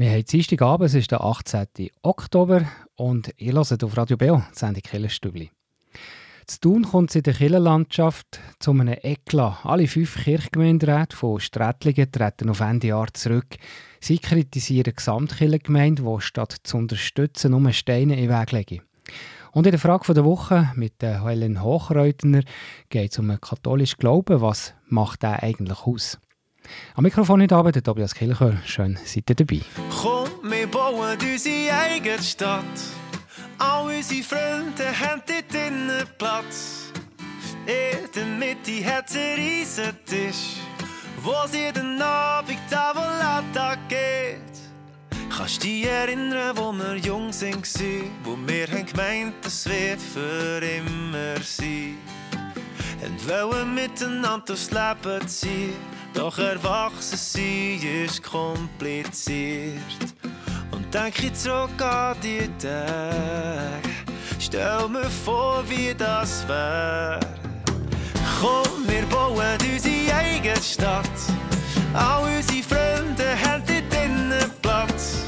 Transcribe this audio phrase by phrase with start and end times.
[0.00, 1.90] Wir haben Dienstagabend, es ist der 18.
[2.00, 2.62] Oktober
[2.96, 5.50] und ihr hört auf Radio Beo die Sendung Killerstübli.
[6.46, 9.58] Zu tun kommt es in der Kirchenlandschaft zu einem Eklat.
[9.62, 13.58] Alle fünf Kirchgemeinderäte von Strätlingen treten auf Ende Jahr zurück.
[14.00, 18.80] Sie kritisieren die Gesamtkirchengemeinde, die statt zu unterstützen nur Steine in den Weg legen.
[19.52, 22.40] Und in der Frage der Woche mit Helen Hochreutner
[22.88, 24.40] geht es um einen katholischen Glauben.
[24.40, 26.18] Was macht der eigentlich aus?
[26.94, 28.56] Am Mikrofon heute Abend Tobias Kilcher.
[28.66, 29.60] Schön, seid ihr dabei.
[30.02, 32.64] Komm, wir bauen unsere eigene Stadt.
[33.58, 36.92] All unsere Freunde haben dort drinnen Platz.
[37.66, 40.56] In der Mitte hat es riesen Tisch,
[41.22, 44.40] wo sie den Abend Tavolata geht.
[45.36, 51.40] Kannst dich erinnern, wo wir jung waren, wo wir haben gemeint, es wird für immer
[51.42, 51.98] sein.
[53.02, 55.74] Und wollen miteinander Leben ziehen,
[56.12, 59.80] doch erwachsen sein ist kompliziert.
[60.70, 63.88] Und denk ich zurück an die Tage,
[64.38, 67.20] stell mir vor, wie das wär.
[68.40, 71.10] Komm, wir bauen unsere eigene Stadt,
[71.94, 75.24] all unsere Freunde haben dort drinnen Platz.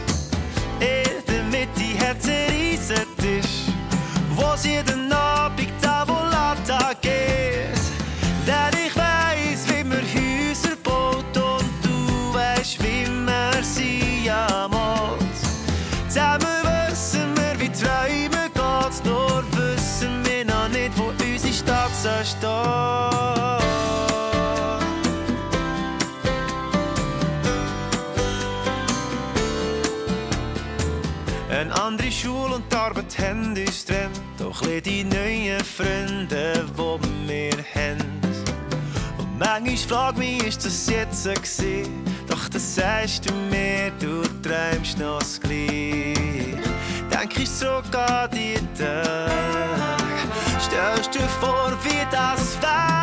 [0.79, 3.67] In der Mitte hat riesen Tisch,
[4.35, 5.82] wo sie jeden Abend
[6.65, 7.81] Tavolata geht.
[8.47, 15.21] Denn ich weiss, wie man Häuser baut und du weißt, wie man sie amalt.
[16.09, 22.53] Zusammen wissen wir, wie Träume geht, nur wissen wir noch nicht, wo unsere Stadt soll.
[31.51, 33.55] Eine andere Schule und die Arbeit haben.
[34.43, 38.21] Doch ein die neuen Freunde, die wir haben.
[39.17, 42.05] Und manchmal frag mich, ist das jetzt so gewesen?
[42.27, 46.59] Doch das sagst du mir, du träumst noch das gleich.
[47.09, 49.31] Denk ich zurück an die Tage.
[50.61, 53.02] Stellst dir vor, wie das wär?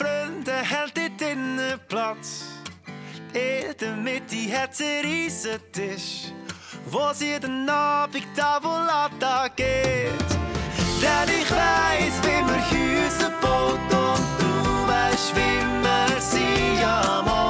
[0.00, 2.44] Dort drinnen Platz.
[3.34, 6.32] In der Mitte hat es einen riesen Tisch,
[6.86, 10.30] wo sie den Abend Tavolata geht.
[11.02, 17.49] Denn ich weiss, wie man Häuser baut und du weißt, wie man sie amalt.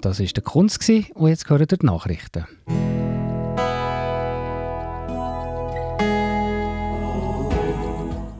[0.00, 2.46] Und das war der Kunst und jetzt hören die Nachrichten.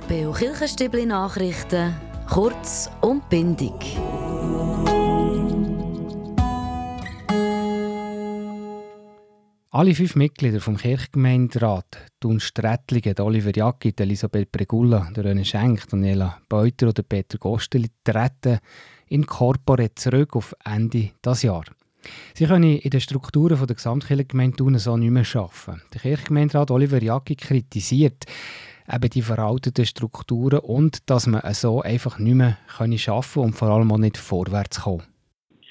[0.09, 1.95] Beo Kirchenstübli Nachrichten,
[2.31, 3.75] kurz und bindig.
[9.73, 16.39] Alle fünf Mitglieder vom Kirchgemeinderat, Thun Strättlingen, Oliver Jacki, Elisabeth Bregulla, der René Schenk, Daniela
[16.49, 18.61] Beuter oder Peter Gosteli treten
[19.11, 21.75] in Corpore zurück auf Ende des Jahres.
[22.33, 25.83] Sie können in den Strukturen der Gesamtkirchengemeinde Thun so nicht mehr arbeiten.
[25.93, 28.25] Der Kirchgemeinderat Oliver Jacki kritisiert
[28.91, 33.69] eben die veralteten Strukturen und dass man so einfach nicht mehr arbeiten können und vor
[33.69, 35.03] allem auch nicht vorwärts kommen.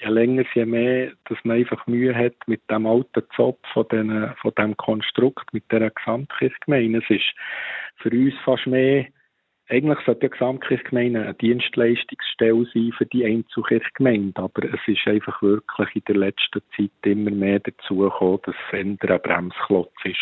[0.00, 4.32] je länger, je mehr, dass man einfach Mühe hat mit dem alten Zopf von, den,
[4.40, 6.98] von dem Konstrukt, mit der Gesamtkirchgemeinde.
[6.98, 7.34] Es ist
[7.96, 9.06] für uns fast mehr,
[9.70, 15.88] eigentlich sollte die Gesamtkirchgemeinde eine Dienstleistungsstelle sein für die Einzelkirchgemeinde, aber es ist einfach wirklich
[15.94, 20.16] in der letzten Zeit immer mehr dazu gekommen, dass es ein Bremsklotz ist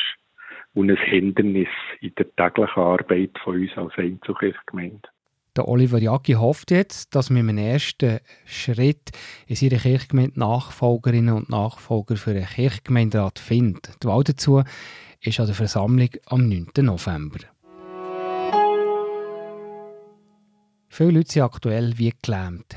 [0.74, 1.68] und ein Hindernis
[2.00, 5.08] in der täglichen Arbeit von uns als Einzelkirchgemeinde.
[5.56, 9.10] Der Oliver Jacki hofft jetzt, dass wir im ersten Schritt
[9.48, 14.02] in seiner Kirchgemeinde Nachfolgerinnen und Nachfolger für einen Kirchgemeinderat findet.
[14.02, 14.62] Die Wahl dazu
[15.20, 16.68] ist an der Versammlung am 9.
[16.82, 17.38] November.
[20.88, 22.76] Viele Leute sind aktuell wie gelähmt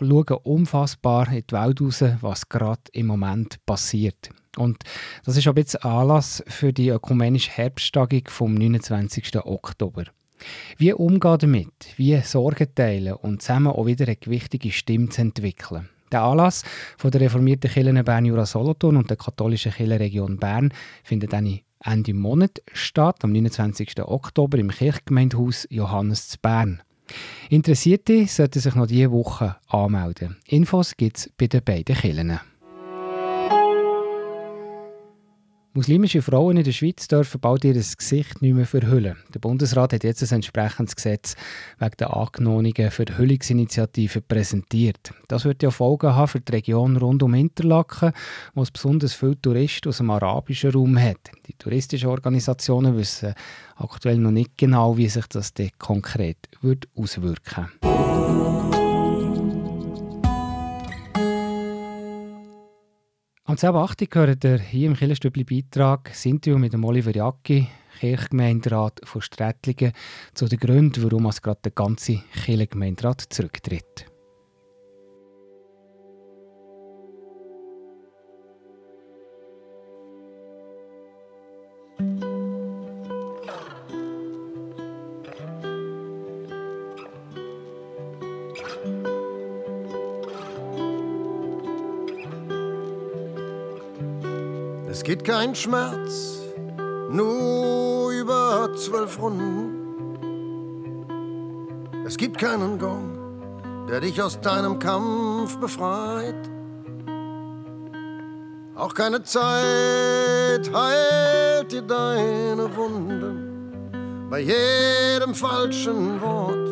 [0.00, 4.30] und schauen unfassbar in die Welt raus, was gerade im Moment passiert.
[4.56, 4.78] Und
[5.24, 9.36] das ist auch jetzt Anlass für die ökumenische Herbsttagung vom 29.
[9.44, 10.04] Oktober.
[10.78, 11.94] Wie umgehen damit?
[11.96, 15.88] Wie Sorgen teilen und zusammen auch wieder eine gewichtige Stimme zu entwickeln?
[16.10, 16.64] Der Anlass
[16.98, 20.72] von der reformierten Kirche Bern Jura Solothurn und der katholischen Kirchenregion Bern
[21.04, 24.00] findet Ende Monat statt, am 29.
[24.00, 26.82] Oktober im Kirchgemeindehaus Johannes zu Bern.
[27.48, 30.36] Interessierte sollten sich noch diese Woche anmelden.
[30.46, 32.40] Infos gibt es bei den beiden Kirchen.
[35.72, 39.16] Muslimische Frauen in der Schweiz dürfen bald ihr Gesicht nicht mehr verhüllen.
[39.32, 41.36] Der Bundesrat hat jetzt ein entsprechendes Gesetz
[41.78, 45.12] wegen der angenommenen Verhüllungsinitiative präsentiert.
[45.28, 48.10] Das wird ja Folgen haben für die Region rund um Interlaken,
[48.54, 51.30] wo es besonders viele Touristen aus dem arabischen Raum hat.
[51.46, 53.34] Die touristischen Organisationen wissen
[53.76, 58.69] aktuell noch nicht genau, wie sich das konkret wird auswirken wird.
[63.50, 64.08] Am 10.8.
[64.08, 67.66] gehört ihr hier im Killerstübli Beitrag das Interview mit dem Oliver Jacki,
[67.98, 69.92] Kirchgemeinderat von Strätlingen,
[70.34, 74.09] zu den Gründen, warum es gerade der ganze Kirchgemeinderat zurücktritt.
[95.30, 96.40] Kein Schmerz,
[97.08, 99.76] nur über zwölf Runden.
[102.04, 103.16] Es gibt keinen Gong,
[103.88, 106.50] der dich aus deinem Kampf befreit.
[108.74, 114.26] Auch keine Zeit heilt dir deine Wunden.
[114.28, 116.68] Bei jedem falschen Wort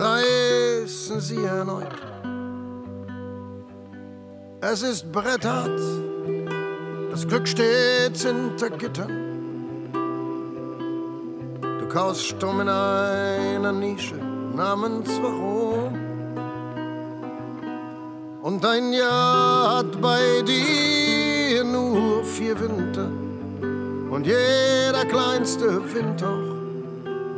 [0.00, 1.88] reißen sie erneut.
[4.60, 6.07] Es ist bretthart
[7.18, 9.90] das Glück steht hinter Gittern.
[11.80, 14.14] Du kaust stumm in einer Nische
[14.54, 15.98] namens Warum.
[18.40, 23.10] Und ein Jahr hat bei dir nur vier Winter.
[24.12, 26.54] Und jeder kleinste Windhauch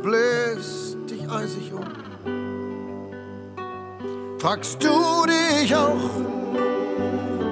[0.03, 1.87] bläst dich eisig um.
[4.37, 6.11] Fragst du dich auch,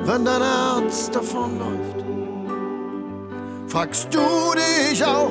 [0.03, 1.88] wenn dein Herz davonläuft?
[3.69, 4.19] Fragst du
[4.55, 5.29] dich auch,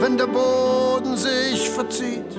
[0.00, 2.36] wenn der Boden sich verzieht,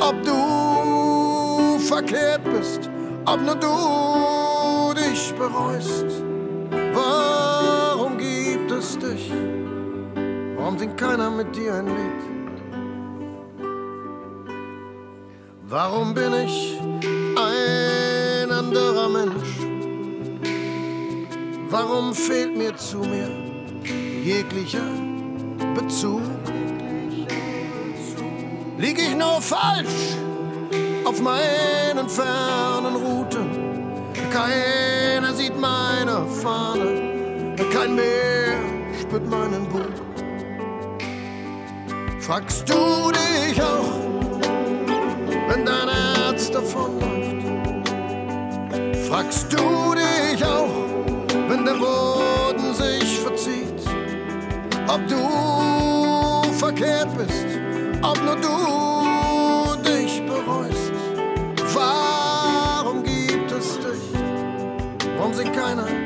[0.00, 2.88] ob du verkehrt bist,
[3.26, 6.06] ob nur du dich bereust?
[6.94, 9.30] Warum gibt es dich?
[10.56, 12.22] Warum singt keiner mit dir ein Lied?
[15.68, 16.80] Warum bin ich
[17.36, 19.60] ein anderer Mensch?
[21.68, 23.43] Warum fehlt mir zu mir
[24.24, 24.90] jeglicher
[25.74, 26.22] Bezug.
[28.78, 30.16] Lieg ich nur falsch
[31.04, 33.48] auf meinen fernen Routen?
[34.32, 38.58] Keiner sieht meine Fahne, kein Meer
[39.00, 39.92] spürt meinen Bug.
[42.20, 43.92] Fragst du dich auch,
[45.48, 47.44] wenn dein Herz davonläuft?
[49.06, 50.74] Fragst du dich auch,
[51.48, 52.43] wenn der Boden?
[54.88, 57.46] Ob du verkehrt bist,
[58.02, 60.92] ob nur du dich bereust.
[61.74, 64.20] Warum gibt es dich?
[65.16, 66.03] Warum singt keiner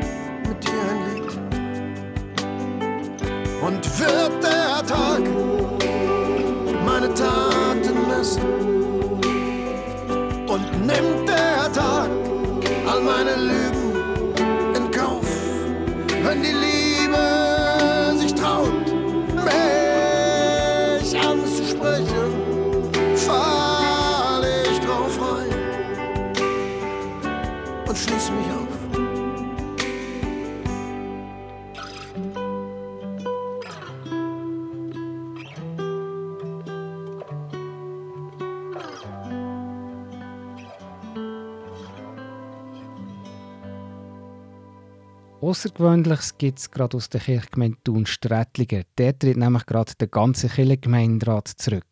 [45.49, 48.85] Außergewöhnliches gibt es gerade aus der Kirchgemeinde Thun-Strättlingen.
[48.99, 51.87] Der tritt nämlich gerade der ganze Kirchengemeinderat zurück.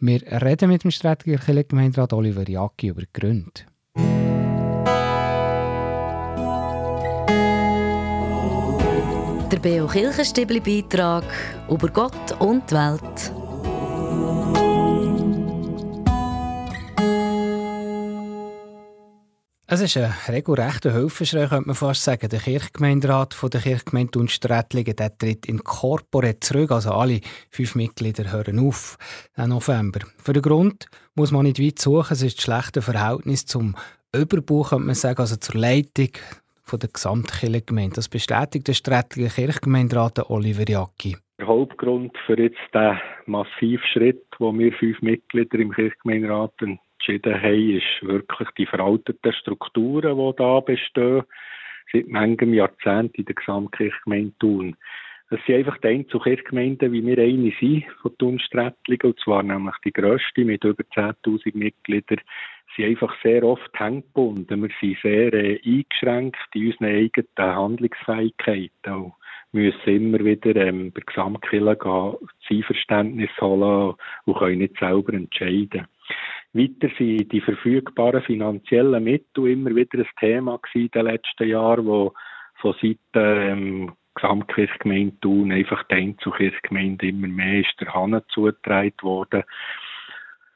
[0.00, 3.60] Wir reden mit dem Strätlinger Kirchengemeinderat Oliver Jacki über die Gründe.
[9.50, 11.24] Der Beo Kirchenstibli Beitrag
[11.68, 14.61] über Gott und die Welt.
[19.72, 22.28] Es ist ein regelrechter Hilfeschrei, könnte man fast sagen.
[22.28, 26.72] Der Kirchgemeinderat von der Kirchgemeinde Unsträtlingen der tritt in Corpore zurück.
[26.72, 28.98] Also alle fünf Mitglieder hören auf
[29.34, 30.00] im November.
[30.18, 32.12] Für den Grund muss man nicht weit suchen.
[32.12, 33.74] Es ist das schlechte Verhältnis zum
[34.14, 36.10] Überbau, könnte man sagen, also zur Leitung
[36.64, 37.94] von der Gesamtkirchengemeinde.
[37.94, 41.16] Das bestätigt der Strätlinger Kirchgemeinderat Oliver Jacki.
[41.38, 46.52] Der Hauptgrund für jetzt den massiven Schritt, wo wir fünf Mitglieder im Kirchgemeinderat
[47.02, 51.22] entschieden haben, ist wirklich die veralteten Strukturen, die da bestehen,
[51.92, 54.76] seit manchem Jahrzehnt in der Gesamtkirchgemeinde Thun.
[55.30, 59.92] Es sind einfach die Einzelkirchgemeinden, wie wir eine sind, von Thun-Strättlingen, und zwar nämlich die
[59.92, 62.20] grösste mit über 10.000 Mitgliedern,
[62.76, 64.62] sind einfach sehr oft hänggebunden.
[64.62, 68.92] Wir sind sehr äh, eingeschränkt in unseren eigenen Handlungsfähigkeiten.
[68.92, 69.12] Und
[69.52, 73.94] müssen immer wieder ähm, bei Gesamtkirche gehen, das Einverständnis holen
[74.24, 75.86] und können nicht selber entscheiden.
[76.54, 81.86] Weiter sind die verfügbaren finanziellen Mittel immer wieder ein Thema gewesen in den letzten Jahren,
[81.86, 82.12] wo
[82.60, 89.44] von Seiten ähm, Gesamtkirchgemeinde Thun einfach die Einzelkirchgemeinde immer mehr ist der Hand zugetragen worden.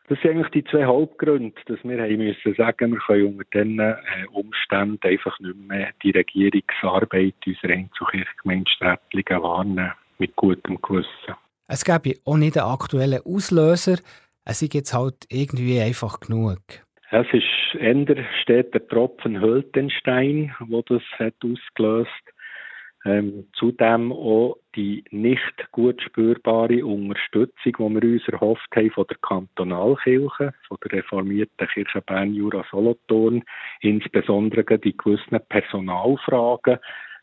[0.08, 3.80] Das sind eigentlich die zwei Hauptgründe, dass wir haben müssen sagen, wir können unter diesen
[3.80, 3.94] äh,
[4.32, 11.34] Umständen einfach nicht mehr die Regierungsarbeit unserer Einzelkirchgemeinde Strättlingen wahrnehmen, mit gutem Gewissen.
[11.66, 13.98] Es gäbe auch nicht einen aktuellen Auslöser,
[14.46, 16.58] es ist jetzt halt irgendwie einfach genug.
[17.10, 22.10] Es ist eher steht der Tropfen Höltenstein, wo das hat ausgelöst.
[23.04, 29.16] Ähm, zudem auch die nicht gut spürbare Unterstützung, die wir uns erhofft haben von der
[29.18, 33.44] Kantonalkirche, von der reformierten Kirche Bern Jura Solothurn,
[33.80, 36.78] insbesondere die gewissen Personalfragen,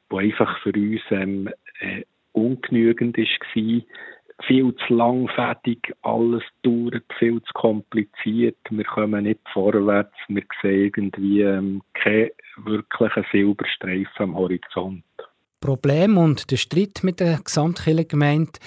[0.09, 1.49] die einfach für uns ähm,
[1.81, 3.81] äh, ungenügend war
[4.45, 11.41] viel zu langfädig, alles dauert viel zu kompliziert, wir kommen nicht vorwärts, wir sehen irgendwie
[11.41, 15.03] ähm, keinen wirklichen Silberstreifen am Horizont.
[15.59, 18.59] Problem und der Streit mit der Gesamtkirchengemeinde,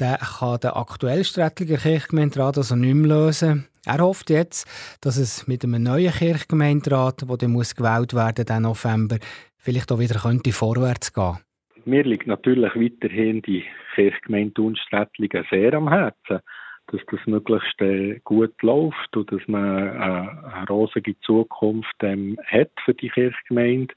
[0.00, 3.66] den kann der aktuelle Strätlinger Kirchgemeinderat also nicht mehr lösen.
[3.84, 4.66] Er hofft jetzt,
[5.02, 9.18] dass es mit einem neuen Kirchgemeinderat, der dann gewählt werden muss, November,
[9.58, 11.38] vielleicht auch wieder könnte vorwärts gehen
[11.84, 16.40] mir liegt natürlich weiterhin die Kirchgemeinde Unsträtlingen sehr am Herzen,
[16.88, 22.70] dass das möglichst äh, gut läuft und dass man äh, eine rosige Zukunft ähm, hat
[22.84, 23.94] für die Kirchgemeinde.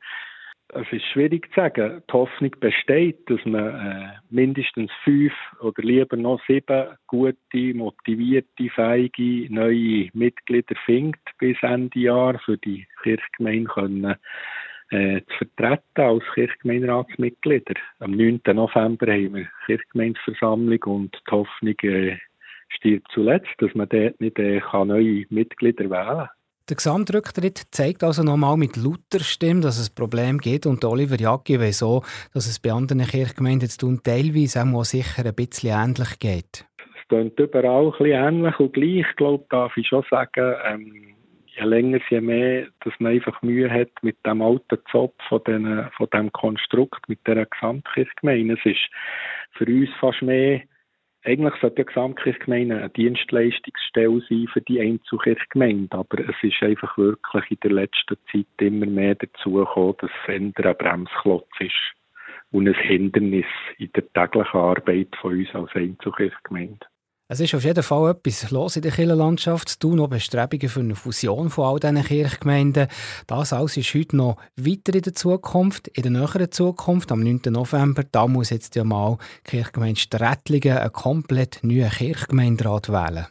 [0.69, 2.01] Es ist schwierig zu sagen.
[2.09, 9.53] Die Hoffnung besteht, dass man äh, mindestens fünf oder lieber noch sieben gute, motivierte, feige
[9.53, 14.15] neue Mitglieder findet bis Ende Jahr für die Kirchgemeinde können
[14.93, 17.73] äh, zu vertreten als Kirchgemeinderatsmitglieder.
[17.99, 18.41] Am 9.
[18.53, 22.17] November haben wir Kirchgemeindeversammlung und die Hoffnung äh,
[22.69, 26.29] stirbt zuletzt, dass man dort nicht äh, kann neue Mitglieder wählen kann.
[26.69, 31.19] Der Gesamtrücktritt zeigt also nochmal mit lauter Stimme, dass es ein Problem gibt und Oliver
[31.19, 35.71] Jacki weiß so, dass es bei anderen Kirchgemeinden zu tun teilweise auch sicher ein bisschen
[35.71, 36.65] ähnlich geht.
[36.77, 41.15] Es klingt überall ein bisschen ähnlich und gleich, glaube darf ich schon sagen, ähm,
[41.55, 45.89] je länger, je mehr, dass man einfach Mühe hat mit dem alten Zopf von, den,
[45.95, 48.55] von dem Konstrukt, mit der Gesamtkirchgemeinde.
[48.55, 48.89] Es ist
[49.51, 50.61] für uns fast mehr,
[51.25, 57.45] eigentlich sollte die Gesamtkirchgemeinde eine Dienstleistungsstelle sein für die Einzelkirchgemeinde, aber es ist einfach wirklich
[57.49, 61.93] in der letzten Zeit immer mehr dazu gekommen, dass es ein Bremsklotz ist
[62.51, 63.45] und ein Hindernis
[63.77, 66.85] in der täglichen Arbeit von uns als Einzelkirchgemeinde.
[67.33, 69.81] Es ist auf jeden Fall etwas los in der Kirchenlandschaft.
[69.81, 72.87] Du noch Bestrebungen für eine Fusion von all diesen Kirchgemeinden.
[73.25, 77.41] Das alles ist heute noch weiter in der Zukunft, in der näheren Zukunft, am 9.
[77.47, 78.03] November.
[78.11, 83.25] Da muss jetzt ja mal die Kirchgemeinde Strätlingen einen komplett neuen Kirchgemeinderat wählen.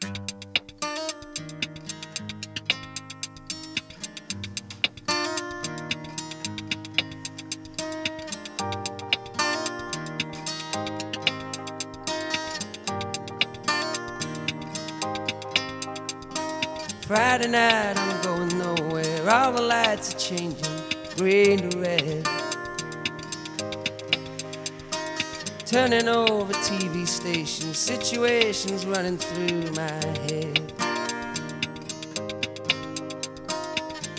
[17.43, 19.29] Friday night, I'm going nowhere.
[19.29, 20.79] All the lights are changing,
[21.17, 22.25] green to red.
[25.67, 29.91] Turning over TV stations, situations running through my
[30.29, 30.73] head.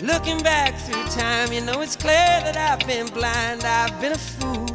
[0.02, 2.12] Looking back through time, you know it's clear
[2.44, 4.73] that I've been blind, I've been a fool.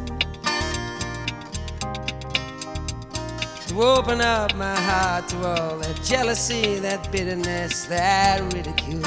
[3.70, 9.00] To open up my heart to all that jealousy, that bitterness, that ridicule.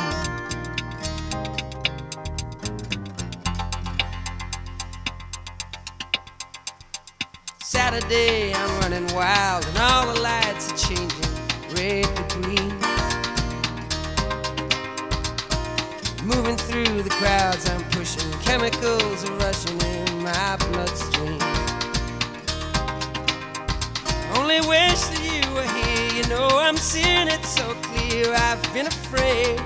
[7.60, 11.34] Saturday, I'm running wild, and all the lights are changing
[11.76, 12.74] red to green.
[16.26, 18.32] Moving through the crowds, I'm pushing.
[18.40, 21.53] Chemicals are rushing in my bloodstream.
[24.54, 26.22] Only wish that you were here.
[26.22, 28.34] You know, I'm seeing it so clear.
[28.34, 29.58] I've been afraid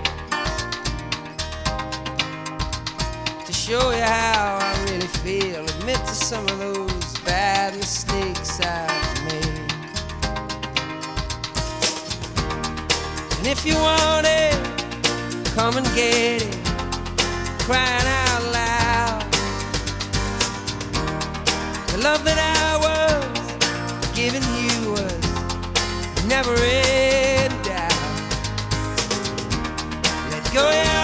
[3.46, 5.65] to show you how I really feel.
[5.65, 9.72] Admit to some of those bad mistakes I've made.
[13.38, 14.56] And if you want it,
[15.56, 16.56] come and get it,
[17.60, 19.24] crying out loud.
[21.91, 23.08] The love that I was
[24.15, 24.76] giving you
[26.27, 27.93] never in doubt.
[30.29, 30.97] Let go of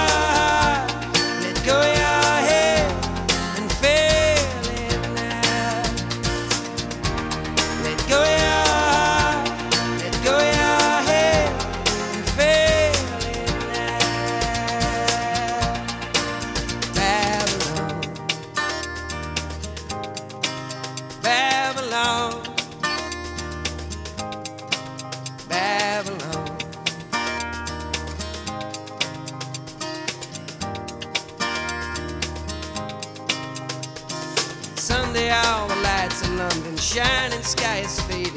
[37.43, 38.33] shining sky is fading,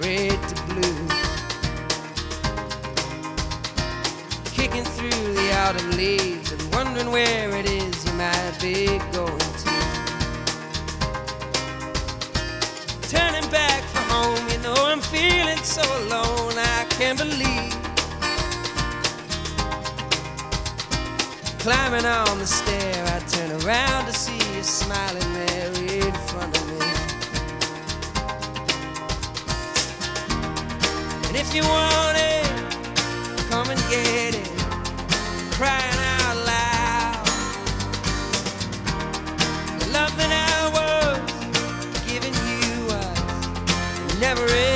[0.00, 1.08] red to blue.
[4.52, 9.70] Kicking through the autumn leaves and wondering where it is you might be going to.
[13.08, 17.74] Turning back for home, you know I'm feeling so alone, I can't believe.
[21.58, 25.72] Climbing on the stair, I turn around to see you smiling there
[26.06, 26.63] in front of me.
[31.46, 32.46] If you want it,
[33.50, 34.48] come and get it.
[35.52, 37.26] Crying out loud.
[39.80, 41.20] The love that I was
[42.06, 44.73] giving you was never in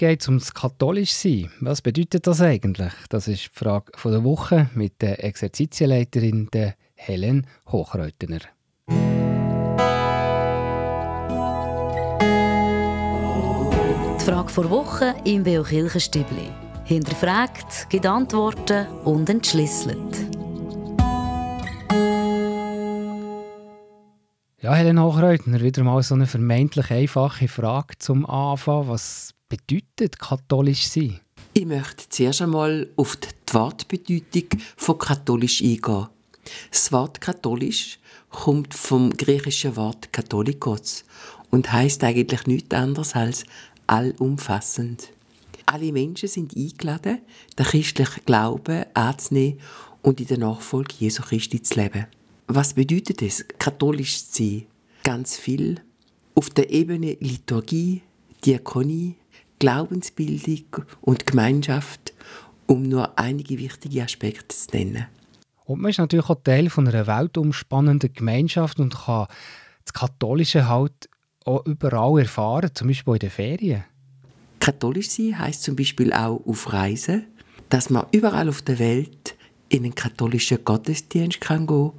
[0.00, 1.50] geht es ums katholisch sein.
[1.60, 2.90] Was bedeutet das eigentlich?
[3.10, 8.38] Das ist die Frage von der Woche mit der Exerzitienleiterin der Helen Hochreutener.
[14.18, 16.48] Die Frage vor Woche im Beo Kirchenstübli.
[16.84, 20.16] Hinterfragt, gibt Antworten und entschlüsselt.
[24.62, 28.88] Ja, Helen Hochreutner, wieder mal so eine vermeintlich einfache Frage zum Anfang.
[28.88, 31.20] Was bedeutet katholisch sein?
[31.52, 36.06] Ich möchte zuerst einmal auf die Wortbedeutung von katholisch eingehen.
[36.70, 37.98] Das Wort katholisch
[38.30, 41.04] kommt vom griechischen Wort katholikos
[41.50, 43.44] und heißt eigentlich nichts anderes als
[43.86, 45.10] allumfassend.
[45.66, 47.18] Alle Menschen sind eingeladen,
[47.58, 49.60] den christlichen Glauben anzunehmen
[50.02, 52.06] und in der Nachfolge Jesu Christi zu leben.
[52.46, 54.66] Was bedeutet es, katholisch zu sein?
[55.02, 55.80] Ganz viel.
[56.34, 58.02] Auf der Ebene Liturgie,
[58.44, 59.16] Diakonie,
[59.60, 62.12] Glaubensbildung und Gemeinschaft,
[62.66, 65.06] um nur einige wichtige Aspekte zu nennen.
[65.66, 69.28] Und man ist natürlich auch Teil von einer weltumspannenden Gemeinschaft und kann
[69.84, 71.08] das Katholische halt
[71.44, 73.84] auch überall erfahren, zum Beispiel in den Ferien?
[74.58, 77.26] Katholisch sein heisst zum Beispiel auch auf Reisen,
[77.68, 79.36] dass man überall auf der Welt
[79.68, 81.92] in einen katholischen Gottesdienst kann gehen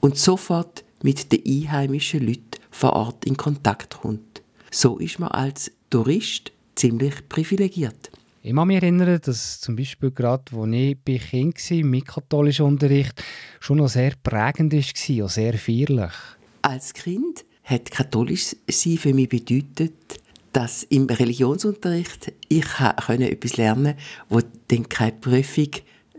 [0.00, 4.42] und sofort mit den einheimischen Leuten vor Ort in Kontakt kommt.
[4.70, 8.10] So ist man als Tourist ziemlich privilegiert.
[8.42, 12.66] Ich kann mich erinnern, dass zum Beispiel gerade, als ich bei Kind war, mit katholischem
[12.66, 13.22] Unterricht,
[13.58, 16.12] schon noch sehr prägend war, auch sehr feierlich.
[16.60, 20.20] Als Kind hat katholisch sein für mich bedeutet,
[20.52, 25.70] dass im Religionsunterricht ich etwas lernen konnte, wo dann keine Prüfung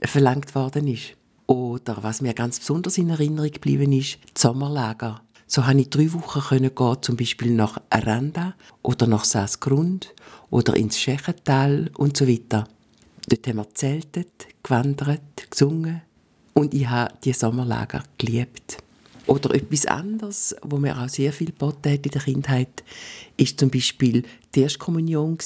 [0.01, 1.15] verlangt worden ist.
[1.47, 5.21] Oder was mir ganz besonders in Erinnerung geblieben ist, die Sommerlager.
[5.47, 10.13] So konnte ich drei Wochen gehen, zum Beispiel nach Aranda oder nach Saasgrund
[10.55, 12.65] oder ins Schächental und so weiter.
[13.27, 16.01] Dort haben wir zeltet, gewandert, gesungen
[16.53, 18.77] und ich habe die Sommerlager geliebt.
[19.27, 22.85] Oder etwas anderes, wo mir auch sehr viel geboten hat in der Kindheit,
[23.35, 25.37] ist zum Beispiel die Erstkommunion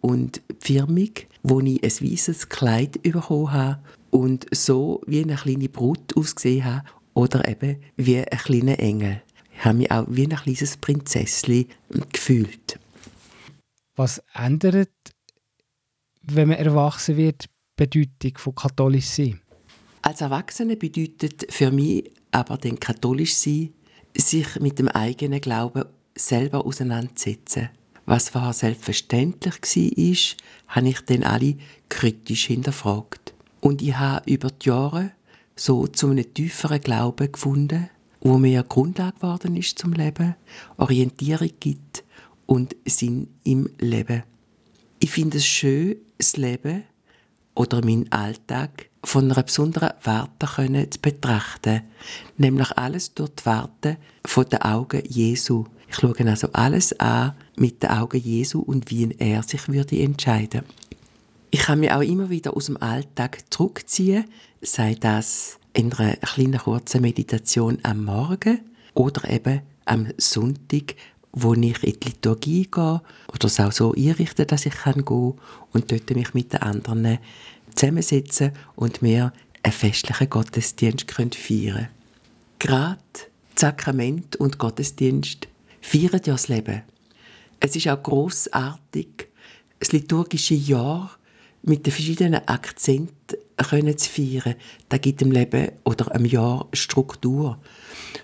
[0.00, 1.10] und die Firmung,
[1.42, 6.84] wo ich ein weißes Kleid bekommen habe und so wie eine kleine Brut ausgesehen habe
[7.14, 9.22] oder eben wie ein kleiner Engel.
[9.56, 11.66] Ich habe mich auch wie ein kleines Prinzesschen
[12.12, 12.78] gefühlt.
[13.94, 14.90] Was ändert,
[16.22, 19.40] wenn man erwachsen wird, die Bedeutung von katholisch sein?
[20.00, 23.74] Als Erwachsene bedeutet für mich aber den katholisch sein,
[24.16, 27.68] sich mit dem eigenen Glauben selber auseinandersetzen.
[28.06, 31.56] Was vorher selbstverständlich war, habe ich dann alle
[31.88, 33.34] kritisch hinterfragt.
[33.60, 35.12] Und ich habe über die Jahre
[35.54, 40.34] so zu einem tieferen Glauben gefunden, wo mir Grundlage geworden ist zum Leben,
[40.78, 42.01] Orientierung gibt
[42.46, 44.22] und Sinn im Leben.
[44.98, 46.84] Ich finde es schön, das Leben
[47.54, 51.82] oder meinen Alltag von einer besonderen Warte zu betrachten,
[52.36, 55.64] nämlich alles durch die Warte von den Augen Jesu.
[55.88, 60.62] Ich schaue also alles an mit den Augen Jesu und wie er sich würde entscheiden.
[61.50, 64.24] Ich kann mich auch immer wieder aus dem Alltag zurückziehen,
[64.62, 68.60] sei das in einer kleinen kurzen Meditation am Morgen
[68.94, 70.94] oder eben am Sonntag,
[71.32, 73.00] wo ich in die Liturgie gehe
[73.32, 77.18] oder es auch so einrichte, dass ich kann und dort mich mit den anderen
[77.74, 81.88] zusammensetzen und wir einen festlichen Gottesdienst feiern können.
[82.58, 82.98] Gerade
[83.56, 85.48] Sakrament und Gottesdienst
[85.80, 86.82] feiern ja das Leben.
[87.60, 89.28] Es ist auch großartig,
[89.78, 91.10] das liturgische Jahr
[91.62, 94.56] mit den verschiedenen Akzenten können zu feiern.
[94.88, 97.58] Da gibt dem Leben oder einem Jahr Struktur.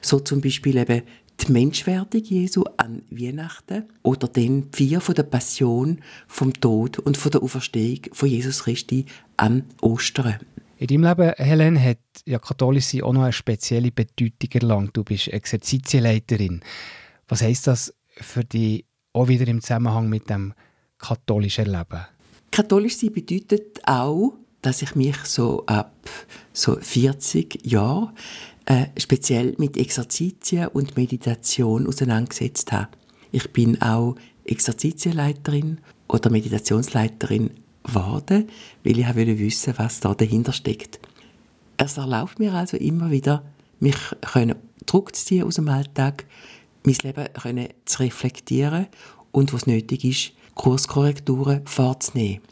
[0.00, 1.02] So zum Beispiel eben
[1.40, 7.30] die Menschwerdung Jesu an Weihnachten oder den Vier von der Passion, vom Tod und von
[7.30, 10.38] der Auferstehung von Jesus Christi an Ostern.
[10.78, 14.96] In deinem Leben, Helen, hat ja katholisch sein auch noch eine spezielle Bedeutung erlangt.
[14.96, 16.60] Du bist Exerzitienleiterin.
[17.26, 20.54] Was heißt das für dich auch wieder im Zusammenhang mit dem
[20.98, 22.06] katholischen Leben?
[22.50, 25.92] Katholisch sein bedeutet auch, dass ich mich so ab
[26.52, 28.10] so 40 Jahren
[28.68, 32.88] äh, speziell mit Exerzitien und Meditation auseinandergesetzt habe.
[33.32, 37.50] Ich bin auch Exerzitienleiterin oder Meditationsleiterin
[37.82, 38.48] geworden,
[38.84, 41.00] weil ich wollte wissen, was da dahinter steckt.
[41.78, 43.42] Es erlaubt mir also immer wieder,
[43.80, 43.96] mich
[44.84, 46.26] zurückzuziehen aus dem Alltag,
[46.84, 48.86] mein Leben können zu reflektieren
[49.32, 52.42] und, was nötig ist, Kurskorrekturen vorzunehmen.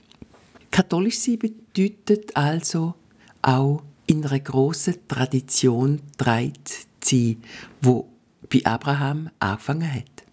[0.70, 2.94] Katholisch sein bedeutet also
[3.42, 7.36] auch in einer grossen Tradition zu sein,
[7.80, 8.08] wo
[8.50, 10.24] bei Abraham angefangen hat.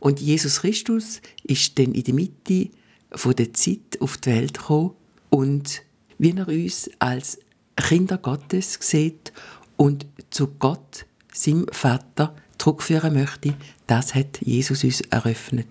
[0.00, 2.70] Und Jesus Christus ist dann in der Mitte
[3.12, 4.92] von der Zeit auf die Welt gekommen
[5.28, 5.82] und
[6.18, 7.38] wie er uns als
[7.76, 9.32] Kinder Gottes sieht
[9.76, 13.54] und zu Gott, seinem Vater, zurückführen möchte,
[13.86, 15.66] das hat Jesus uns eröffnet.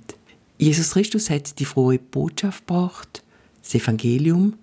[0.57, 3.23] Jesus Christus hat die frohe Botschaft gebracht,
[3.61, 4.55] das Evangelium,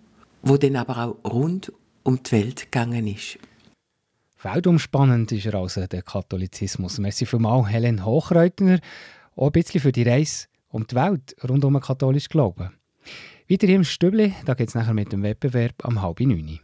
[0.43, 1.73] wo dann aber auch rund
[2.07, 3.39] um die Welt gegangen ist.
[4.41, 6.99] Weltumspannend ist er also, der Katholizismus.
[6.99, 8.79] Merci vielmals, Helen Hochreutner,
[9.35, 12.71] auch ein bisschen für die Reise um die Welt rund um den katholischen Glauben.
[13.49, 16.61] Weiter im Stübli, da geht es nachher mit dem Wettbewerb am halb neun.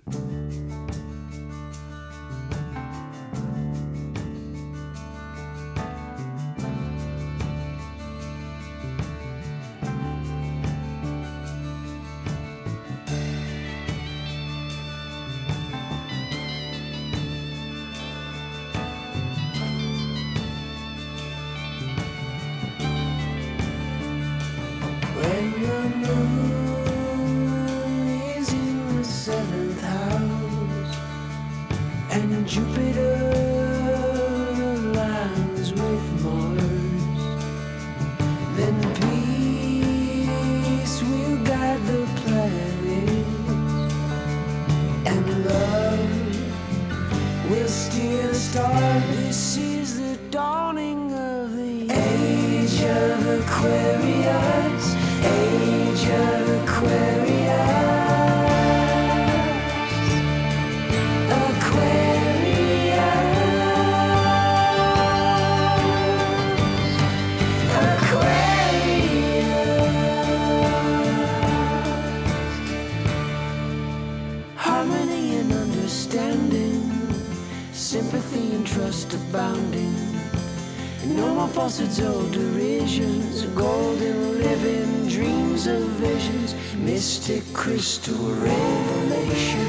[81.92, 89.66] Falsehoods or derisions, golden living dreams of visions, mystic crystal revelation,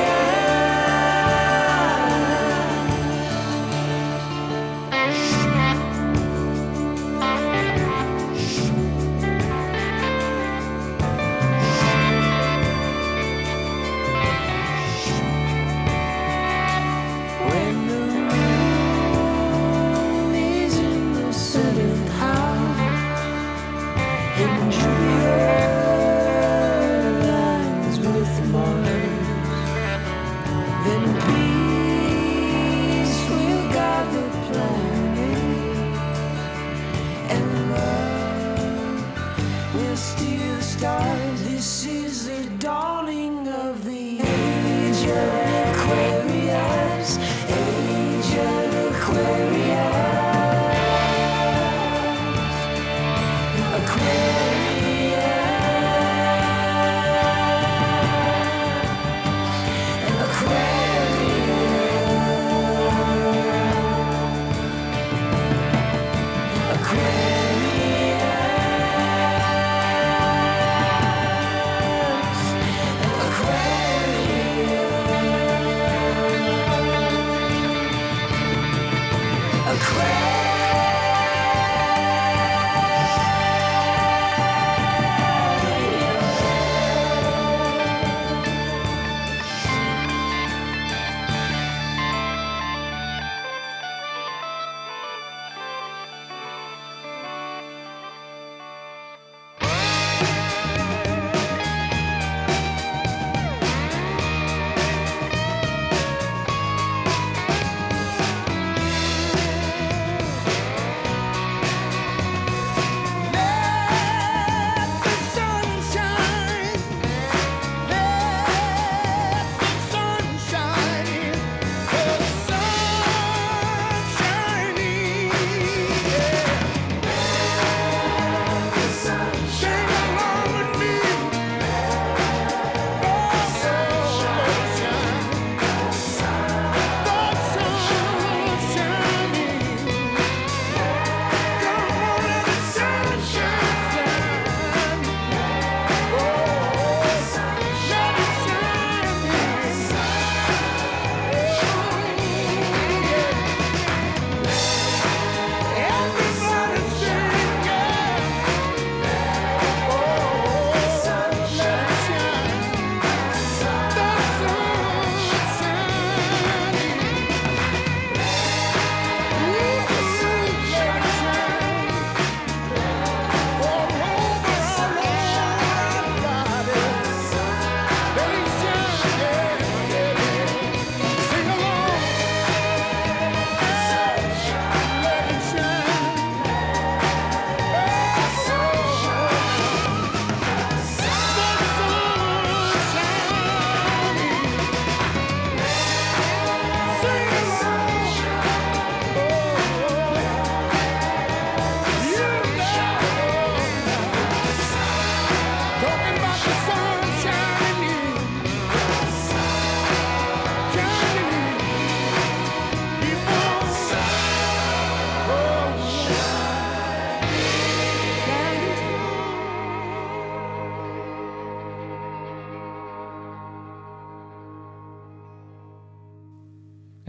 [40.15, 41.43] the stars.
[41.43, 45.42] This is the dawning of the age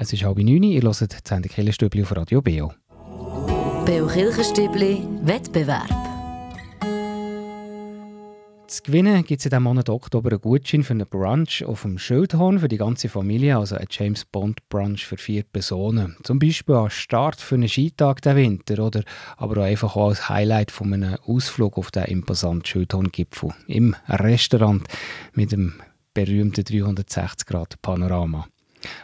[0.04, 2.74] Es ist halb neun, ihr hört die Sendung Killerstübli auf Radio Beo.
[3.86, 5.88] Beo Kirchenstübli Wettbewerb.
[8.66, 11.96] Zu gewinnen gibt es in diesem Monat Oktober einen Gutschein für einen Brunch auf dem
[11.96, 16.18] Schildhorn für die ganze Familie, also ein James Bond Brunch für vier Personen.
[16.22, 19.04] Zum Beispiel als Start für einen Skitag den Winter oder
[19.38, 24.86] aber auch einfach auch als Highlight von einem Ausflug auf den imposanten Schildhorngipfel im Restaurant
[25.32, 25.80] mit dem
[26.12, 28.46] berühmten 360 Grad Panorama.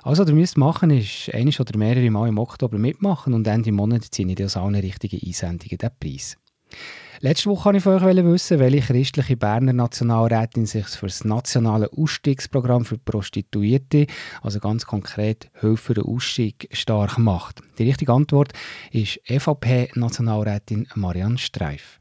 [0.03, 3.73] Also, was ihr müsst machen, ist eines oder mehrere Mal im Oktober mitmachen und Ende
[3.73, 6.37] Monat ziehe ich aus allen richtigen Einsendungen den Preis.
[7.23, 11.91] Letzte Woche wollte ich von euch wissen, welche christliche Berner Nationalrätin sich für das nationale
[11.93, 14.07] Ausstiegsprogramm für Prostituierte,
[14.41, 17.61] also ganz konkret Hilfe für den Ausstieg, stark macht.
[17.79, 18.53] Die richtige Antwort
[18.91, 22.00] ist EVP-Nationalrätin Marianne Streif.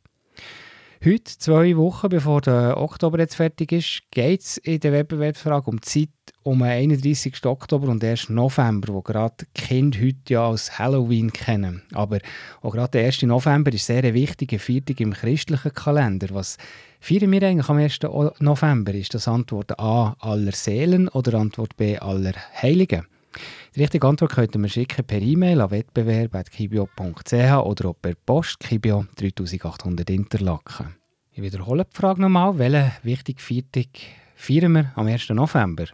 [1.02, 5.80] Heute, zwei Wochen bevor der Oktober jetzt fertig ist, geht es in der Wettbewerbsfrage um
[5.80, 6.10] die Zeit
[6.44, 7.46] um den 31.
[7.46, 8.28] Oktober und 1.
[8.28, 11.84] November, wo gerade Kinder heute ja als Halloween kennen.
[11.94, 12.20] Aber
[12.62, 13.22] auch gerade der 1.
[13.22, 16.28] November ist sehr ein wichtiger Viertag im christlichen Kalender.
[16.32, 16.58] Was
[17.00, 18.00] feiern wir eigentlich am 1.
[18.40, 18.94] November?
[18.94, 23.08] Ist das Antwort A aller Seelen oder Antwort B aller Heiligen?
[23.76, 30.10] Die richtige Antwort könnten wir schicken per E-Mail an wettbewerb.kibio.ch oder per Post Kibio 3800
[30.10, 30.96] Interlaken.
[31.32, 33.88] Ich wiederhole die Frage nochmal, welchen wichtigen Viertag
[34.36, 35.30] feiern wir am 1.
[35.30, 35.86] November?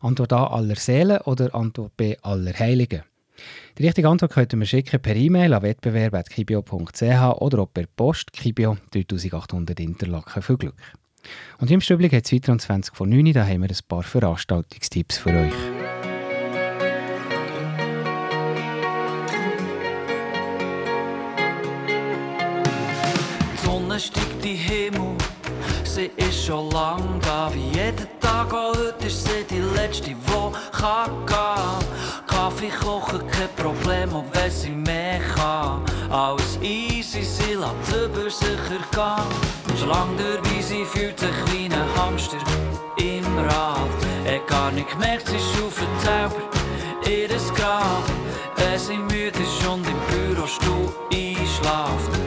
[0.00, 3.02] Antwort A aller Seelen oder Antwort B aller Heiligen?
[3.76, 7.02] Die richtige Antwort könnten wir schicken per E-Mail an wettbewerb.kibio.ch
[7.40, 10.42] oder auch per Post Kibio 3800 Interlaken.
[10.42, 10.76] Viel Glück!
[11.58, 13.76] Und im Stübli geht es weiter um 20 vor 9 Uhr, da haben wir ein
[13.86, 16.17] paar Veranstaltungstipps für euch.
[26.48, 27.50] Schon lang da.
[27.52, 30.16] Wie jeden Tag, auch heute ist sie die letzte, die
[31.26, 31.84] kann.
[32.26, 35.82] Kaffee kochen, kein Problem, und wenn sie mehr kann.
[36.10, 39.28] Alles easy, sie lässt über sich ergehen.
[39.78, 42.38] Schon lang dabei, sie fühlt sich wie ein Hamster
[42.96, 43.98] im Rad.
[44.24, 46.42] Er gar nicht gemerkt, sie den Tauber,
[47.06, 48.04] ihres Grab.
[48.56, 52.17] Wenn sie müde ist und im Bürostuhl einschlaft,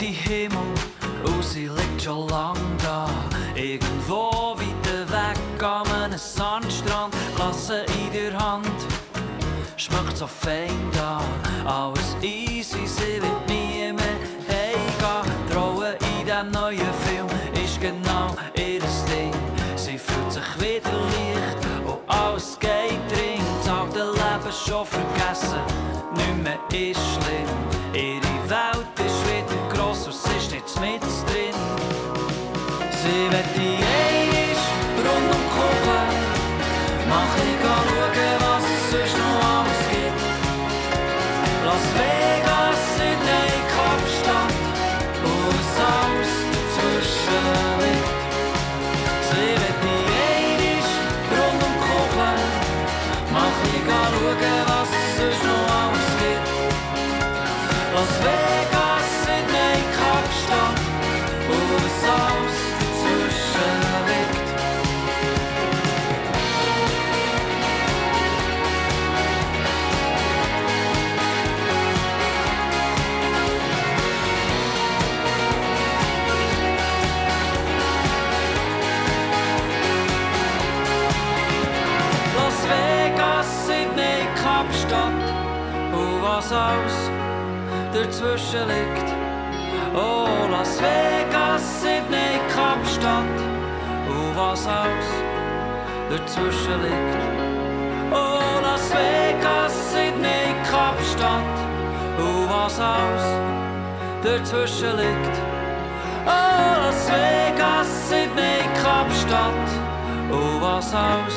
[0.00, 0.58] Den Himmel
[1.24, 3.06] und sie liegt schon lang da.
[3.54, 8.66] Irgendwo weiter weg an einem Sandstrand, Klasse in der Hand.
[9.76, 11.20] Schmeckt so fein da,
[11.66, 14.16] alles easy, sie wird nie mehr
[14.48, 15.34] heimgehen.
[15.50, 17.28] Die Rolle in diesem neuen Film
[17.62, 19.34] ist genau ihr Ding.
[19.76, 23.44] Sie fühlt sich wieder leicht und alles geht drin.
[23.64, 25.60] Das alte Leben schon vergessen,
[26.14, 27.19] nicht mehr ist
[86.50, 87.10] was alles
[87.92, 89.10] dazwischen liegt.
[89.94, 93.38] Oh, Las Vegas, Sydney, Kapstadt,
[94.08, 95.06] wo was alles
[96.10, 97.22] dazwischen liegt.
[98.10, 101.58] Oh, Las Vegas, Sydney, Kapstadt,
[102.18, 103.24] wo was alles
[104.22, 105.36] dazwischen liegt.
[106.26, 109.70] Oh, Las Vegas, Sydney, Kapstadt,
[110.30, 111.36] wo was alles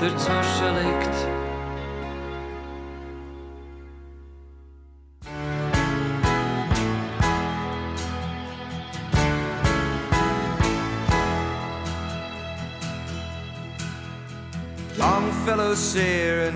[0.00, 1.31] dazwischen liegt.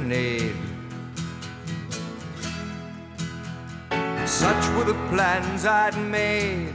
[0.06, 0.54] Serenade.
[4.26, 6.74] Such were the plans I'd made.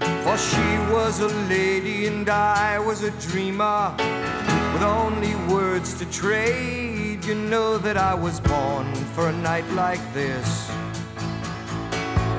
[0.00, 3.94] For she was a lady and I was a dreamer
[4.72, 7.24] with only words to trade.
[7.24, 10.70] You know that I was born for a night like this?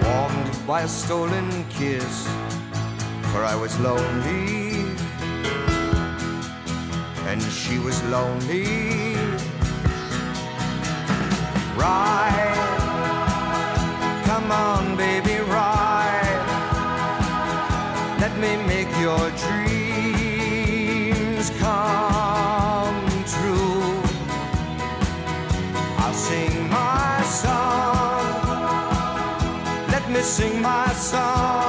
[0.04, 2.28] Warmed by a stolen kiss,
[3.32, 4.63] for I was lonely,
[7.34, 9.16] and she was lonely.
[11.76, 12.54] Ride,
[14.24, 16.46] come on, baby, ride.
[18.20, 20.26] Let me make your dreams
[21.66, 23.02] come
[23.36, 24.02] true.
[26.04, 28.26] I'll sing my song.
[29.90, 31.63] Let me sing my song.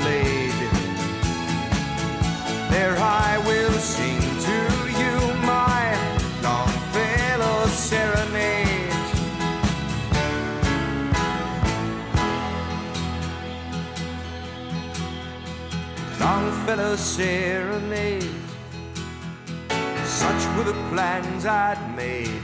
[0.00, 0.70] Glade,
[2.70, 4.58] there I will sing to
[5.00, 5.14] you
[5.54, 5.84] my
[6.42, 8.92] Longfellow serenade.
[16.20, 18.30] Longfellow serenade.
[20.04, 22.42] Such were the plans I'd made.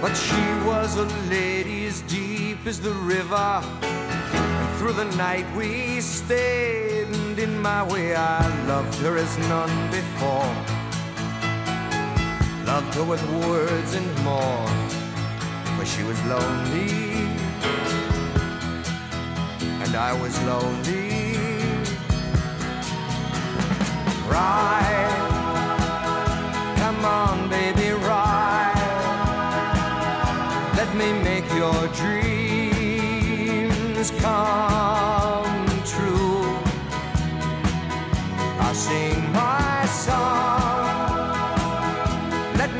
[0.00, 3.62] But she was a lady as deep as the river.
[4.78, 10.54] Through the night we stayed, and in my way I loved her as none before.
[12.64, 14.68] Loved her with words and more,
[15.76, 17.26] for she was lonely,
[19.82, 21.38] and I was lonely.
[24.28, 25.16] Ride,
[26.76, 27.85] come on, baby,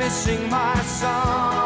[0.07, 1.56] finishing my song.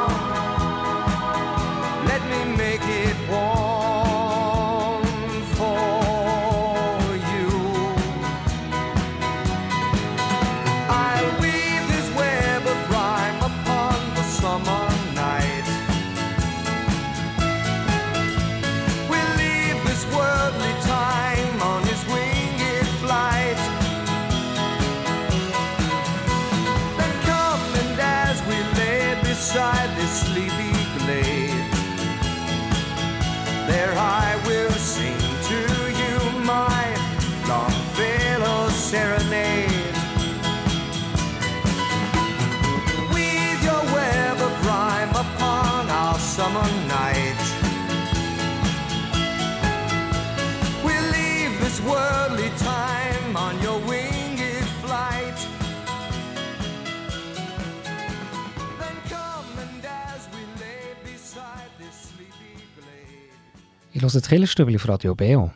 [64.03, 65.51] Ich höre Killerstübli auf Radio Beo.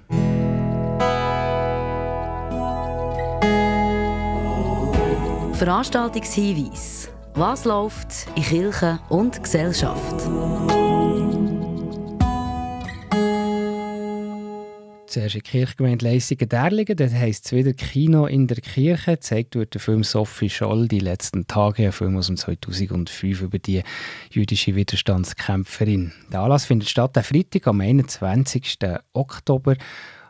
[5.54, 7.10] Veranstaltungshinweis.
[7.34, 10.30] Was läuft in Kirche und Gesellschaft?
[15.16, 19.74] Zuerst in die Kirchgemeinde Leissigen-Derligen, das heisst es wieder Kino in der Kirche, zeigt wird
[19.74, 23.82] der Film «Sophie Scholl, die letzten Tage», ein Film aus dem 2005 über die
[24.30, 26.12] jüdische Widerstandskämpferin.
[26.34, 28.78] Der Anlass findet statt am Freitag, am 21.
[29.14, 29.78] Oktober,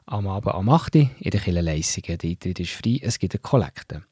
[0.05, 0.95] am Abend am 8.
[0.97, 2.19] Uhr in der Kirche Leissigen.
[2.19, 4.03] Der Eintritt ist frei, es gibt eine Kollekte.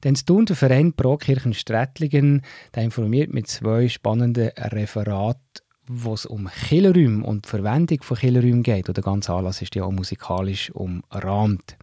[0.00, 2.42] Dann zu tun der Verein Prokirchen Strettlingen,
[2.74, 8.62] der informiert mit zwei spannenden Referaten wo es um Killerräume und die Verwendung von Killerräumen
[8.62, 8.88] geht.
[8.88, 11.76] Und der ganze Anlass ist ja auch musikalisch umrahmt.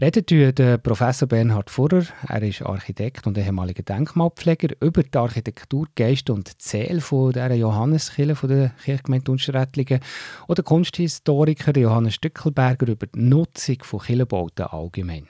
[0.00, 6.30] Redet tut Professor Bernhard Furrer, er ist Architekt und ehemaliger Denkmalpfleger, über die Architektur, Geist
[6.30, 10.00] und Zähl von der Johanneskirche der Kirchgemeinde Unstrettlingen
[10.46, 15.28] und der Kunsthistoriker Johannes Stückelberger über die Nutzung von Kirchenbauten allgemein.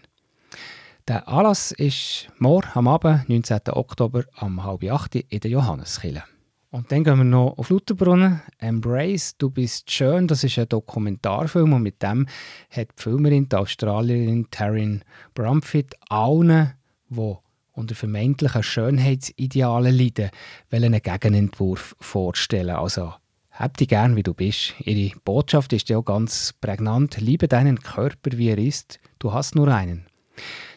[1.09, 3.61] Der Anlass ist morgen am Abend, 19.
[3.73, 6.23] Oktober, um halb acht in der Johanneskirche.
[6.73, 8.41] Und dann gehen wir noch auf Lauterbrunnen.
[8.57, 10.27] Embrace, du bist schön.
[10.27, 12.27] Das ist ein Dokumentarfilm und mit dem
[12.71, 15.05] hat die Filmerin, die Australierin Taryn
[15.35, 16.73] Brumfitt, allen,
[17.11, 17.35] die
[17.73, 20.31] unter vermeintlichen Schönheitsidealen leiden,
[20.71, 22.77] einen Gegenentwurf vorstellen.
[22.77, 23.13] Also,
[23.51, 24.73] hab dich gern, wie du bist.
[24.81, 27.21] Ihre Botschaft ist ja auch ganz prägnant.
[27.21, 28.99] Liebe deinen Körper, wie er ist.
[29.19, 30.07] Du hast nur einen.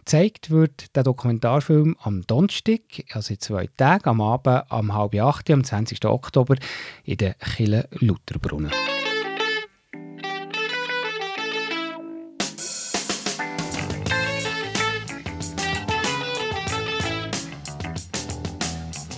[0.05, 2.81] Zeigt wird der Dokumentarfilm am Donnerstag,
[3.11, 6.05] also in zwei Tagen, am Abend um halb acht, am 20.
[6.05, 6.55] Oktober,
[7.03, 8.71] in der Kille Lutherbrunnen.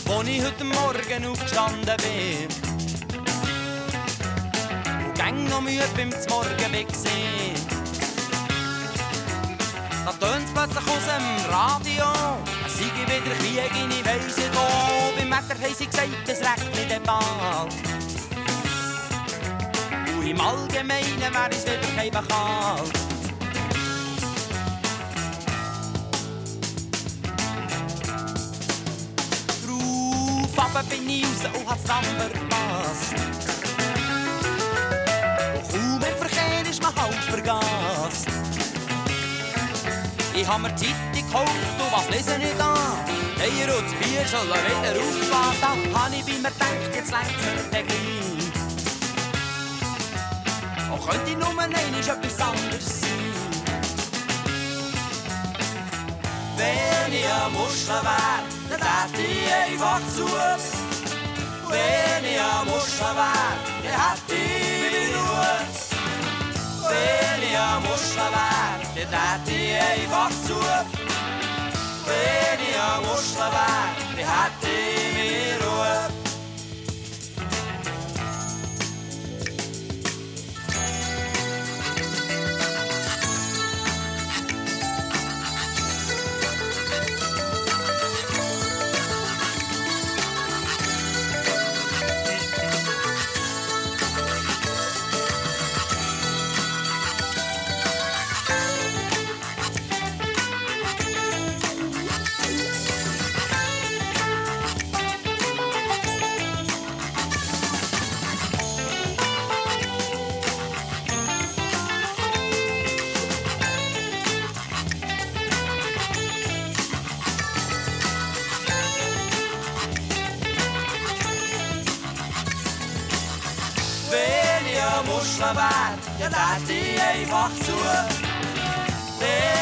[0.10, 2.48] Als ich heute Morgen aufgestanden bin
[5.06, 6.88] und gang noch müde beim Morgen weg
[10.08, 12.06] Da tönt's plötzlich aus dem Radio,
[12.66, 15.18] es sei wieder Krieg in weiss nicht wo.
[15.18, 17.74] Beim Wetter haben sie gesagt, es regnet bald.
[20.18, 22.94] Und im Allgemeinen wäre es wieder kein kalt.
[30.56, 33.14] Papa bin ich raus und hat's dann verpasst.
[35.54, 38.37] Und kaum im Verkehr ist man halb vergast.
[40.40, 42.76] Ich hab mir Zeitung gekauft und was lese ich da?
[43.42, 45.80] Eier und das Bier soll wieder auffahren.
[45.92, 47.98] Da hab ich bei mir gedacht, jetzt längt's mir gleich.
[50.92, 53.10] Auch könnte ich nur einmal etwas anderes sein.
[56.56, 60.26] Wenn ich ein Muschel wär, dann hätte ich einfach zu.
[61.68, 65.56] Wenn ich ein Muschel wär, dann hätte ich Ruhe.
[66.90, 70.56] Wenn ich ein Muschel wär, dann hätte ich einfach zu.
[72.06, 74.07] Wenn ich ein Muschel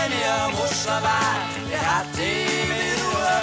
[0.06, 0.14] Wenn
[1.01, 1.36] wär,
[1.72, 3.36] ja hätte ich mir Ruhe.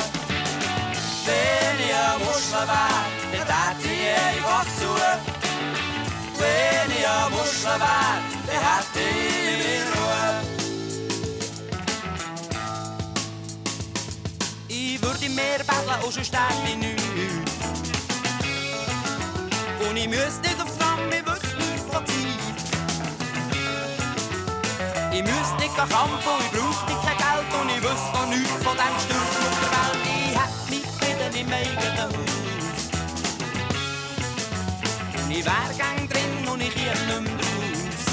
[1.27, 2.95] Wenn ein Muschel wär,
[3.35, 4.91] ja hätte ich einfach zu.
[6.39, 6.93] Wenn
[7.33, 8.13] Muschel wär,
[8.47, 10.25] ja hätte ich mir Ruhe.
[14.69, 17.03] Ich würde im Meer betteln und sonst hätte ich nichts.
[19.89, 20.42] Und ich müsste
[25.73, 29.33] Müsste nicht kämpfen, ich brauchte kein Geld und ich wüsste noch nichts von dem Stück
[29.41, 30.05] auf der Welt.
[30.05, 32.13] Ich hätte mich Frieden im eigenen Haus.
[35.31, 38.05] Ich wär gern drin und ich hier nicht mehr raus.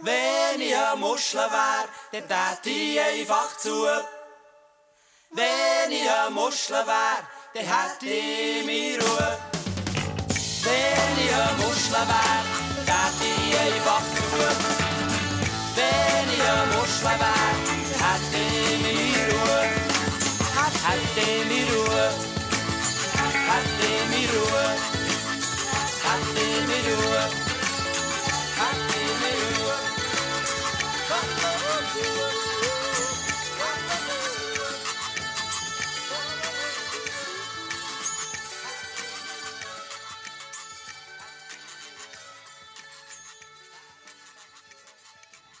[0.00, 3.86] Wenn ich ein Muschel wär, dann tät ich einfach zu.
[5.30, 7.18] Wenn ich ein Muschel wär,
[7.54, 9.38] dann hätte ich mir Ruhe.
[10.64, 12.42] Wenn ich ein Muschel wär,
[12.86, 14.13] dann hätte ich einfach zu.
[15.76, 16.44] Wenn ich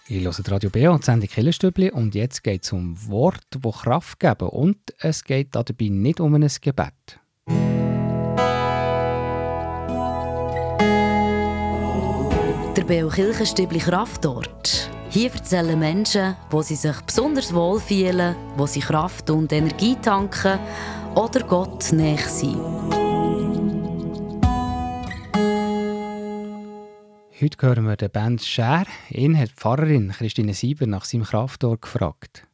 [0.06, 4.20] Ich höre Radio B und Sendung Killerstübli und jetzt geht es um Worte, die Kraft
[4.20, 6.92] geben und es geht dabei nicht um ein Gebet.
[12.76, 14.90] Der Beo Kirchenstübli Kraftort.
[15.08, 20.58] Hier erzählen Menschen, wo sie sich besonders wohl fühlen, wo sie Kraft und Energie tanken
[21.14, 23.03] oder Gott näher sind.
[27.44, 28.86] Heute hören wir den Band Scher.
[29.10, 32.46] Ihn hat die Pfarrerin Christine Sieber nach seinem Kraftort gefragt.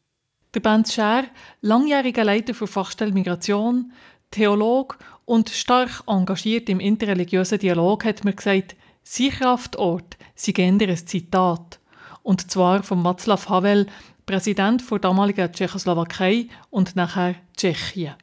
[0.53, 1.27] Der Band Scher,
[1.61, 3.93] langjähriger Leiter für Fachstelle Migration,
[4.33, 8.75] Theolog und stark engagiert im interreligiösen Dialog, hat mir gesagt,
[9.05, 11.79] sein Kraftort sei ein Zitat.
[12.25, 13.87] Und zwar von Václav Havel,
[14.27, 18.17] Präsident der damaligen Tschechoslowakei und nachher Tschechien.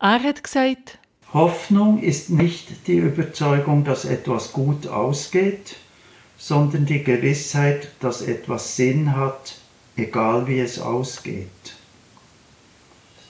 [0.00, 0.98] Er hat gesagt,
[1.32, 5.76] Hoffnung ist nicht die Überzeugung, dass etwas gut ausgeht,
[6.40, 9.56] sondern die Gewissheit, dass etwas Sinn hat,
[9.94, 11.46] egal wie es ausgeht.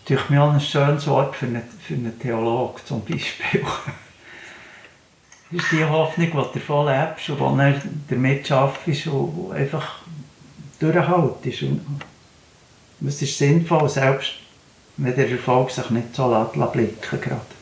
[0.05, 3.63] Das ist mir ein schönes Wort für einen, für einen Theologen zum Beispiel.
[5.51, 7.75] Das ist die Hoffnung, die du davon lebst und die
[8.09, 10.03] damit arbeitest und einfach
[10.79, 11.63] durchhaltest.
[11.63, 12.03] Und
[13.05, 14.35] es ist sinnvoll, selbst
[14.99, 17.60] wenn der Erfolg sich nicht so blicken gerade.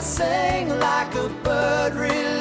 [0.00, 2.39] I sing like a bird?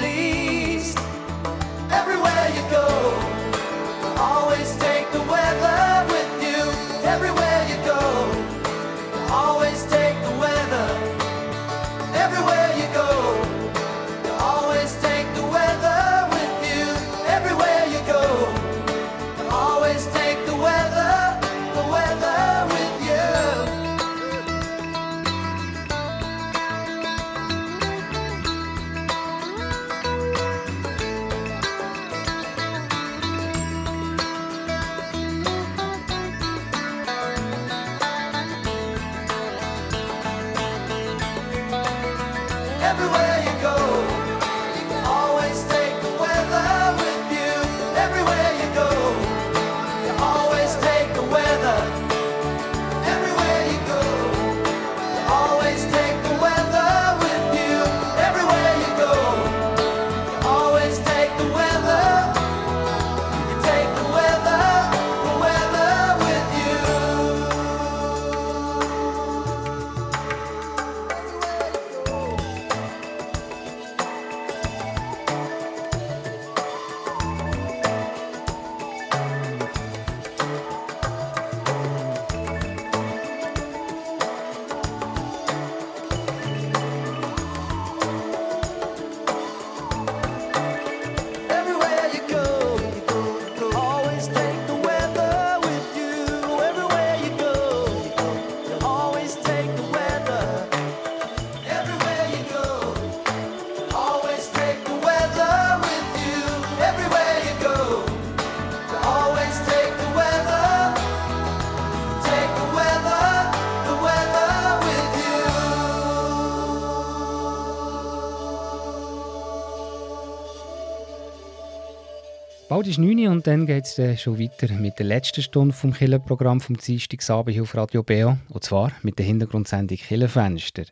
[122.89, 126.59] Ist 9 Uhr und dann geht es schon weiter mit der letzten Stunde vom Killerprogramm
[126.59, 128.37] vom Dienstagabend hier auf Radio Beo.
[128.49, 130.85] Und zwar mit der Hintergrundsendung Killerfenster.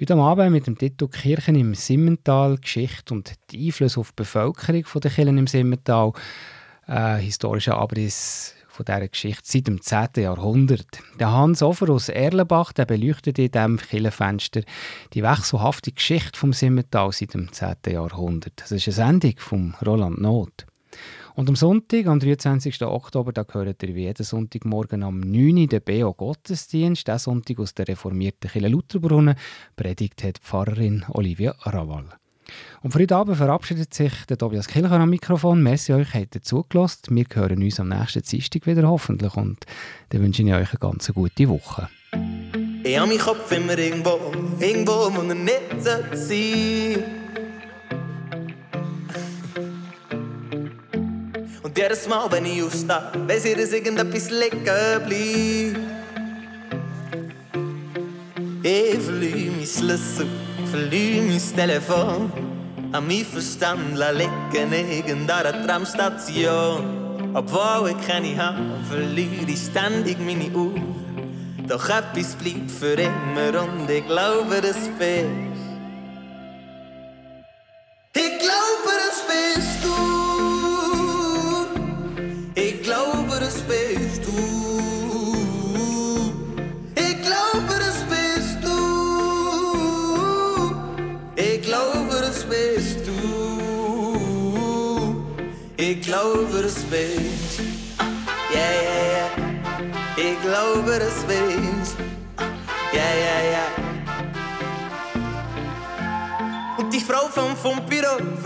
[0.00, 4.84] Heute Abend mit dem Titel Kirchen im Simmental, Geschichte und die Einflüsse auf die Bevölkerung
[5.02, 6.12] der Kirchen im Simmental.
[6.86, 10.08] Äh, historischer Abriss von dieser Geschichte seit dem 10.
[10.16, 11.00] Jahrhundert.
[11.20, 14.62] Der Hans Offer aus Erlenbach der beleuchtet in diesem Killenfenster
[15.12, 17.74] die wechselhafte Geschichte vom Simmental seit dem 10.
[17.88, 18.54] Jahrhundert.
[18.56, 20.66] Das ist eine Sendung von Roland Not.
[21.36, 22.80] Und am Sonntag, am 23.
[22.82, 25.58] Oktober, da gehört ihr wie jeden Sonntagmorgen am 9.
[25.58, 27.06] Uhr den BO Gottesdienst.
[27.06, 29.34] Der Sonntag aus der reformierten Kirche Lutherbrunnen.
[29.76, 32.06] Predigt hat Pfarrerin Olivia Rawal.
[32.82, 35.62] Und für heute Abend verabschiedet sich der Tobias Kilcher am Mikrofon.
[35.62, 37.14] Merci euch, habt ihr zugelassen.
[37.14, 39.36] Wir hören uns am nächsten Dienstag wieder hoffentlich.
[39.36, 39.66] Und
[40.08, 41.90] dann wünsche ich euch eine ganz gute Woche.
[42.82, 44.18] Ich habe meinen Kopf immer irgendwo,
[44.58, 47.25] irgendwo, wo er nicht sollte
[51.66, 55.80] sein Und jedes Mal, wenn ich aufstehe, weiss ich, dass irgendetwas liegen bleibt.
[58.62, 60.26] Ich verliere mein Schlüssel,
[60.70, 62.32] verliere mein Telefon.
[62.92, 67.34] An mein Verstand liegen irgend an der Tramstation.
[67.34, 68.58] Obwohl ich keine habe,
[68.88, 70.74] verliere ich ständig meine Uhr.
[71.68, 75.45] Doch etwas bleibt für immer und ich glaube, das bist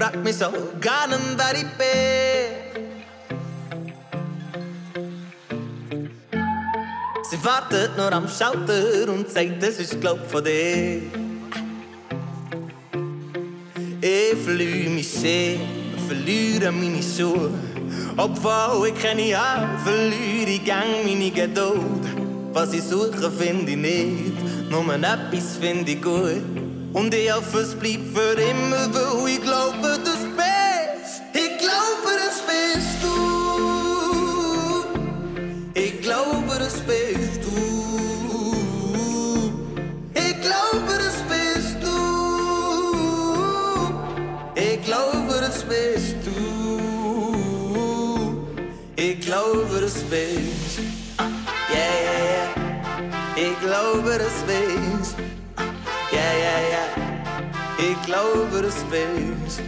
[0.01, 0.47] Fragt mich so
[0.81, 2.81] gar nicht, wer ich bin.
[7.31, 11.03] Sie wartet nur am Schalter und sagt, das ist glaub von dir.
[14.01, 15.59] Ich verliere mich sehr,
[16.09, 17.51] verliere meine Schuhe.
[18.17, 22.07] Obwohl ich keine habe, verliere ich gang meine Geduld.
[22.55, 26.60] Was ich suche, finde ich nicht, nur etwas finde ich gut.
[26.93, 31.23] Und ich hoffe, es bleibt für immer, weil ich glaube, das bist.
[31.33, 33.17] Ich glaube, das bist du.
[35.75, 37.51] Ich glaube, das bist du.
[40.15, 41.97] Ich glaube, das bist du.
[44.57, 46.37] Ich glaube, das bist du.
[48.97, 50.81] Ich glaube, das bist.
[51.71, 52.49] Yeah, yeah, yeah.
[53.37, 54.70] Ich glaube, das bist.
[58.11, 59.61] Glaube, das bist.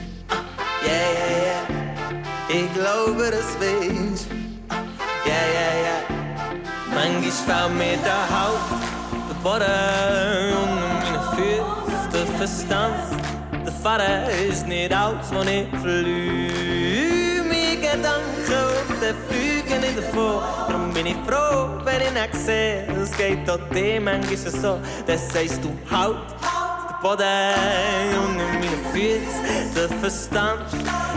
[0.82, 1.64] Yeah, yeah, yeah.
[2.49, 4.26] Ich glaube, das bist.
[5.24, 6.03] Yeah, yeah, yeah.
[6.93, 8.82] Manchmal fällt mir der Haupt,
[9.28, 13.64] der Boden unter meine Füße, der Verstand.
[13.64, 17.45] Der Vater ist nicht aus, wo ich verliere.
[17.49, 20.43] Meine Gedanken und der fliegen nicht davon.
[20.66, 22.86] Darum bin ich froh, wenn ich nicht sehe.
[23.01, 26.16] Es geht auch dir manchmal so, das sagst du halt.
[27.03, 29.41] Der Boden unter meine Füße,
[29.75, 30.73] der Verstand.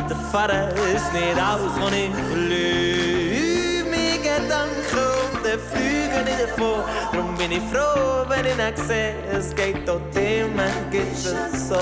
[0.09, 3.85] Der Vater ist nicht aus, wo ich verliere.
[3.91, 6.83] Meine Gedanken und der fliegen nicht davon.
[7.11, 9.13] Darum bin ich froh, wenn ich nicht sehe.
[9.31, 11.75] Es geht auch dir manchmal so.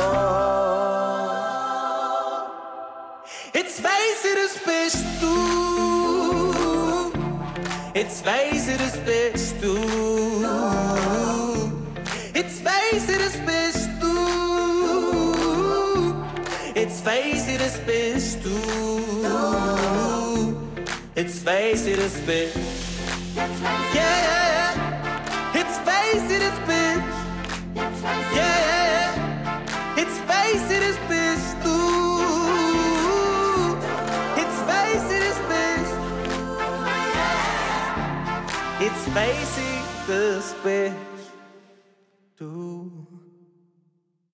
[3.54, 5.36] Jetzt weiß ich, das bist du.
[7.94, 9.76] Jetzt weiß ich, das bist du.
[12.34, 13.63] Jetzt weiß ich, das bist du.
[16.84, 18.60] Jetzt weiß ich, das bist du.
[21.16, 22.58] Jetzt weiß ich, das bist
[23.96, 24.74] Yeah.
[25.54, 27.04] Jetzt weiß ich, das bist
[28.36, 29.14] Yeah.
[29.96, 31.78] Jetzt weiß ich, das bist du.
[34.36, 35.96] Jetzt weiß ich, das bist.
[38.82, 41.13] Jetzt weiß ich,